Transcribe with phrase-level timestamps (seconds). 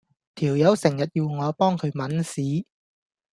[0.33, 2.65] 條友成日要我幫佢抆屎